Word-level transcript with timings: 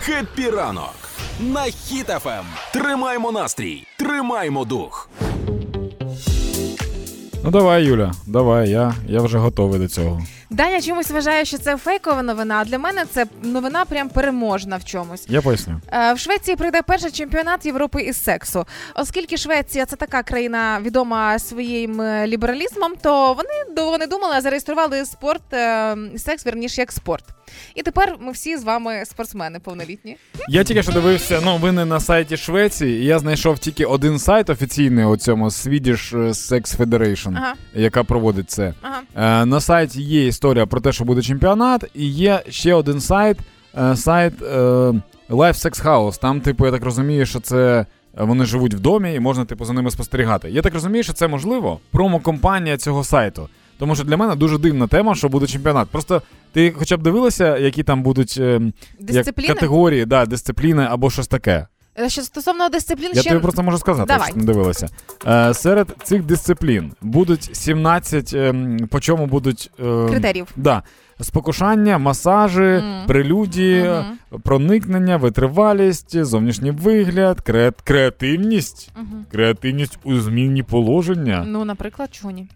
Happy 0.00 0.50
ранок 0.50 0.94
на 1.40 1.62
Хіт 1.62 2.09
FM. 2.09 2.44
Тримаймо 2.72 3.32
настрій, 3.32 3.86
тримаймо 3.98 4.64
дух. 4.64 5.03
Ну 7.44 7.50
давай, 7.50 7.84
Юля, 7.84 8.12
давай, 8.26 8.70
я, 8.70 8.94
я 9.08 9.20
вже 9.20 9.38
готовий 9.38 9.80
до 9.80 9.88
цього. 9.88 10.22
Даня 10.50 10.80
чомусь 10.80 11.10
вважає, 11.10 11.44
що 11.44 11.58
це 11.58 11.76
фейкова 11.76 12.22
новина. 12.22 12.58
А 12.60 12.64
для 12.64 12.78
мене 12.78 13.04
це 13.10 13.26
новина 13.42 13.84
прям 13.84 14.08
переможна 14.08 14.76
в 14.76 14.84
чомусь. 14.84 15.26
Я 15.28 15.42
поясню. 15.42 15.80
Е, 15.92 16.12
В 16.12 16.18
Швеції 16.18 16.56
прийде 16.56 16.82
перший 16.82 17.10
чемпіонат 17.10 17.66
Європи 17.66 18.02
із 18.02 18.22
сексу. 18.24 18.66
Оскільки 18.94 19.36
Швеція 19.36 19.86
це 19.86 19.96
така 19.96 20.22
країна 20.22 20.80
відома 20.82 21.38
своїм 21.38 22.00
е, 22.00 22.26
лібералізмом, 22.26 22.92
то 23.02 23.34
вони 23.34 23.74
довго 23.76 23.98
не 23.98 24.06
думали, 24.06 24.34
а 24.36 24.40
зареєстрували 24.40 25.04
спорт 25.04 25.52
е, 25.52 25.96
секс 26.16 26.46
вірніше 26.46 26.80
як 26.80 26.92
спорт. 26.92 27.24
І 27.74 27.82
тепер 27.82 28.16
ми 28.20 28.32
всі 28.32 28.56
з 28.56 28.64
вами 28.64 29.02
спортсмени 29.04 29.58
повнолітні. 29.60 30.16
Я 30.48 30.64
тільки 30.64 30.82
що 30.82 30.92
дивився, 30.92 31.40
ну 31.44 31.56
ви 31.56 31.72
не 31.72 31.84
на 31.84 32.00
сайті 32.00 32.36
Швеції, 32.36 33.02
і 33.02 33.04
я 33.04 33.18
знайшов 33.18 33.58
тільки 33.58 33.84
один 33.84 34.18
сайт 34.18 34.50
офіційний 34.50 35.04
у 35.04 35.16
цьому 35.16 35.46
Swedish 35.46 36.14
Sex 36.28 36.76
Federation, 36.76 37.33
Ага, 37.34 37.54
яка 37.74 38.04
проводить 38.04 38.50
це. 38.50 38.74
ага. 38.82 39.42
Е, 39.42 39.46
на 39.46 39.60
сайті 39.60 40.02
є 40.02 40.26
історія 40.26 40.66
про 40.66 40.80
те, 40.80 40.92
що 40.92 41.04
буде 41.04 41.22
чемпіонат, 41.22 41.84
і 41.94 42.06
є 42.08 42.42
ще 42.48 42.74
один 42.74 43.00
сайт, 43.00 43.38
е, 43.78 43.96
сайт 43.96 44.42
е, 44.42 44.56
Life 45.30 45.54
Sex 45.54 45.84
House. 45.84 46.20
Там, 46.20 46.40
типу, 46.40 46.66
я 46.66 46.72
так 46.72 46.84
розумію, 46.84 47.26
що 47.26 47.40
це. 47.40 47.86
е, 48.18 48.24
Вони 48.24 48.44
живуть 48.44 48.74
в 48.74 48.80
домі 48.80 49.14
і 49.14 49.20
можна 49.20 49.44
типу 49.44 49.64
за 49.64 49.72
ними 49.72 49.90
спостерігати. 49.90 50.50
Я 50.50 50.62
так 50.62 50.74
розумію, 50.74 51.02
що 51.04 51.12
це 51.12 51.28
можливо 51.28 51.80
промо-компанія 51.90 52.76
цього 52.76 53.04
сайту. 53.04 53.48
Тому 53.78 53.94
що 53.94 54.04
для 54.04 54.16
мене 54.16 54.34
дуже 54.36 54.58
дивна 54.58 54.86
тема, 54.86 55.14
що 55.14 55.28
буде 55.28 55.46
чемпіонат. 55.46 55.88
Просто 55.88 56.22
ти 56.52 56.74
хоча 56.76 56.96
б 56.96 57.02
дивилася, 57.02 57.58
які 57.58 57.82
там 57.82 58.02
будуть 58.02 58.36
е, 58.40 58.60
як 59.00 59.24
категорії, 59.54 60.04
да, 60.04 60.26
дисципліни 60.26 60.86
або 60.90 61.10
щось 61.10 61.28
таке. 61.28 61.66
Е, 61.98 62.08
Що 62.08 62.22
стосовно 62.22 62.68
дисциплін, 62.68 63.10
Я 63.14 63.20
ще 63.20 63.30
тобі 63.30 63.42
просто 63.42 63.62
можу 63.62 63.78
сказати, 63.78 64.06
Давай. 64.08 64.32
ти 64.32 64.38
не 64.38 64.44
дивилася. 64.44 64.88
Е, 65.26 65.54
серед 65.54 65.96
цих 66.02 66.22
дисциплін 66.22 66.92
будуть 67.00 67.56
17, 67.56 68.34
ем, 68.34 68.88
по 68.90 69.00
чому 69.00 69.26
будуть 69.26 69.70
ем, 69.78 70.08
критеріїв. 70.10 70.46
Да. 70.56 70.82
Спокушання, 71.20 71.98
масажі, 71.98 72.60
Мгм. 72.60 73.06
прелюдії, 73.06 73.82
Мгм. 73.82 74.40
проникнення, 74.42 75.16
витривалість, 75.16 76.24
зовнішній 76.24 76.70
вигляд, 76.70 77.40
кре... 77.40 77.72
креативність. 77.84 78.90
Мгм. 78.96 79.26
Креативність 79.32 79.98
у 80.04 80.16
змінні 80.20 80.62
положення. 80.62 81.44
Ну, 81.46 81.64
наприклад, 81.64 82.08
чого 82.14 82.30
ні? 82.30 82.48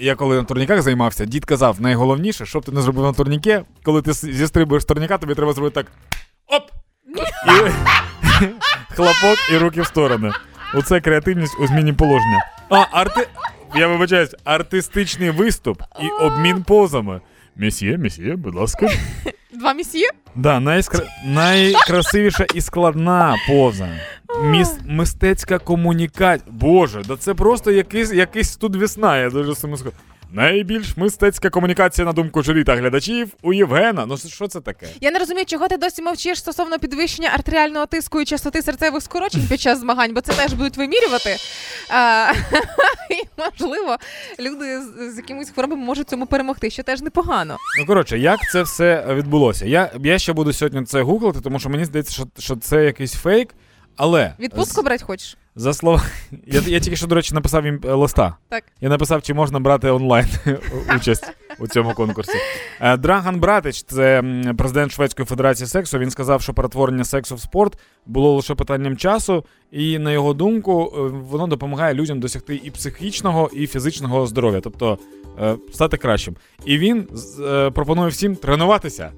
Я 0.00 0.14
коли 0.14 0.36
на 0.36 0.44
турніках 0.44 0.82
займався, 0.82 1.24
дід 1.24 1.44
казав, 1.44 1.80
найголовніше, 1.80 2.46
щоб 2.46 2.64
ти 2.64 2.72
не 2.72 2.82
зробив 2.82 3.04
на 3.04 3.12
турніке, 3.12 3.62
коли 3.82 4.02
ти 4.02 4.12
зістрибуєш 4.12 4.82
з 4.82 4.86
турніка, 4.86 5.18
тобі 5.18 5.34
треба 5.34 5.52
зробити 5.52 5.74
так. 5.74 5.86
Оп! 6.46 6.62
І... 8.42 8.46
Хлопок 9.00 9.38
і 9.52 9.56
руки 9.56 9.80
в 9.82 9.86
сторони. 9.86 10.32
Оце 10.74 11.00
креативність 11.00 11.60
у 11.60 11.66
зміні 11.66 11.92
положення. 11.92 12.46
А, 12.70 12.84
арти... 12.92 13.28
Я 13.76 13.88
вибачаюсь, 13.88 14.34
артистичний 14.44 15.30
виступ 15.30 15.82
і 16.00 16.24
обмін 16.24 16.62
позами. 16.62 17.20
Месьє, 17.56 17.98
месьє, 17.98 18.36
будь 18.36 18.54
ласка. 18.54 18.88
Два 19.52 19.72
місьє? 19.72 20.08
Да, 20.34 20.60
найскра... 20.60 21.00
найкрасивіша 21.26 22.46
і 22.54 22.60
складна 22.60 23.36
поза. 23.48 23.88
Міс... 24.42 24.78
Мистецька 24.86 25.58
комунікація. 25.58 26.52
Боже, 26.52 27.02
да 27.08 27.16
це 27.16 27.34
просто 27.34 27.70
якийсь, 27.70 28.12
якийсь 28.12 28.56
тут 28.56 28.76
весна, 28.76 29.18
я 29.18 29.30
дуже 29.30 29.54
скажу. 29.54 29.92
Найбільш 30.32 30.96
мистецька 30.96 31.50
комунікація, 31.50 32.04
на 32.04 32.12
думку 32.12 32.42
журі 32.42 32.64
та 32.64 32.76
глядачів, 32.76 33.28
у 33.42 33.52
Євгена. 33.52 34.06
Ну 34.06 34.16
що 34.16 34.48
це 34.48 34.60
таке? 34.60 34.86
Я 35.00 35.10
не 35.10 35.18
розумію, 35.18 35.44
чого 35.46 35.68
ти 35.68 35.76
досі 35.76 36.02
мовчиш 36.02 36.38
стосовно 36.38 36.78
підвищення 36.78 37.30
артеріального 37.34 37.86
тиску 37.86 38.20
і 38.20 38.24
частоти 38.24 38.62
серцевих 38.62 39.02
скорочень 39.02 39.46
під 39.48 39.60
час 39.60 39.80
змагань, 39.80 40.14
бо 40.14 40.20
це 40.20 40.32
теж 40.32 40.52
будуть 40.52 40.76
вимірювати. 40.76 41.36
А, 41.90 42.32
і, 43.10 43.22
можливо, 43.38 43.96
люди 44.40 44.80
з, 44.80 45.16
якимись 45.16 45.50
хворобами 45.50 45.84
можуть 45.84 46.08
цьому 46.08 46.26
перемогти, 46.26 46.70
що 46.70 46.82
теж 46.82 47.00
непогано. 47.00 47.56
Ну 47.80 47.86
коротше, 47.86 48.18
як 48.18 48.40
це 48.52 48.62
все 48.62 49.04
відбулося? 49.14 49.66
Я, 49.66 49.90
я 50.04 50.18
ще 50.18 50.32
буду 50.32 50.52
сьогодні 50.52 50.84
це 50.84 51.02
гуглити, 51.02 51.40
тому 51.40 51.58
що 51.58 51.68
мені 51.68 51.84
здається, 51.84 52.12
що, 52.12 52.26
що 52.38 52.56
це 52.56 52.84
якийсь 52.84 53.14
фейк. 53.14 53.54
Але 54.02 54.34
Відпустку 54.40 54.82
брати 54.82 55.04
хочеш? 55.04 55.36
за 55.56 55.74
слова. 55.74 56.02
Я, 56.46 56.60
я 56.66 56.80
тільки 56.80 56.96
що, 56.96 57.06
до 57.06 57.14
речі, 57.14 57.34
написав 57.34 57.64
їм 57.64 57.80
е, 57.84 57.92
листа. 57.92 58.36
Так. 58.48 58.64
Я 58.80 58.88
написав, 58.88 59.22
чи 59.22 59.34
можна 59.34 59.60
брати 59.60 59.90
онлайн 59.90 60.26
участь 60.96 61.32
у 61.58 61.66
цьому 61.68 61.94
конкурсі. 61.94 62.32
Е, 62.80 62.96
Драган 62.96 63.40
Братич, 63.40 63.82
це 63.82 64.22
президент 64.58 64.92
Шведської 64.92 65.26
федерації 65.26 65.66
сексу. 65.66 65.98
Він 65.98 66.10
сказав, 66.10 66.42
що 66.42 66.54
перетворення 66.54 67.04
сексу 67.04 67.34
в 67.34 67.40
спорт 67.40 67.78
було 68.06 68.34
лише 68.36 68.54
питанням 68.54 68.96
часу, 68.96 69.44
і 69.70 69.98
на 69.98 70.12
його 70.12 70.34
думку, 70.34 70.92
е, 70.96 71.00
воно 71.30 71.46
допомагає 71.46 71.94
людям 71.94 72.20
досягти 72.20 72.60
і 72.64 72.70
психічного, 72.70 73.50
і 73.52 73.66
фізичного 73.66 74.26
здоров'я, 74.26 74.60
тобто 74.60 74.98
стати 75.72 75.96
кращим. 75.96 76.36
І 76.64 76.78
він 76.78 77.08
з- 77.12 77.70
пропонує 77.74 78.08
всім 78.08 78.36
тренуватися. 78.36 79.12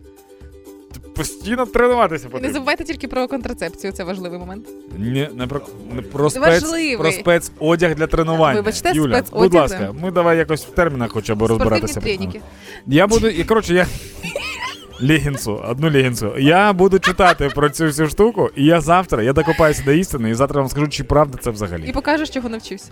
Постійно 1.23 1.67
тренуватися 1.67 2.29
І 2.39 2.41
не 2.41 2.53
забувайте 2.53 2.85
тільки 2.85 3.09
про 3.09 3.29
контрацепцію, 3.29 3.93
це 3.93 4.05
важливий 4.05 4.39
момент. 4.39 4.69
Ні, 4.99 5.29
не 5.35 5.47
про, 5.47 5.61
не 5.93 6.03
про, 6.03 6.31
спец, 6.31 6.65
про 6.99 7.13
спецодяг 7.13 7.95
для 7.95 8.07
тренування. 8.07 8.61
Вибачте, 8.61 8.93
Юля, 8.95 9.17
спецодяг, 9.17 9.43
будь 9.43 9.55
ласка, 9.55 9.95
ми 10.03 10.11
давай 10.11 10.39
якось 10.39 10.65
в 10.65 10.71
термінах 10.71 11.13
хоча 11.13 11.35
б 11.35 11.39
Спортивні 11.39 11.81
розбиратися. 11.81 12.41
Я 12.87 13.07
буду, 13.07 13.29
і 13.29 13.45
коротше, 13.45 13.75
я. 13.75 13.87
Легінсу, 15.01 15.61
одну 15.69 15.91
легінсу. 15.91 16.39
Я 16.39 16.73
буду 16.73 16.99
читати 16.99 17.51
про 17.55 17.71
цю 17.71 17.85
всю 17.85 18.09
штуку, 18.09 18.51
і 18.57 18.65
я 18.65 18.81
завтра 18.81 19.23
я 19.23 19.33
докопаюся 19.33 19.83
до 19.85 19.93
істини, 19.93 20.31
і 20.31 20.35
завтра 20.35 20.61
вам 20.61 20.71
скажу, 20.71 20.89
чи 20.89 21.05
правда 21.05 21.39
це 21.41 21.51
взагалі. 21.51 21.85
І 21.89 21.93
покажеш, 21.93 22.31
чого 22.31 22.49
навчився. 22.49 22.91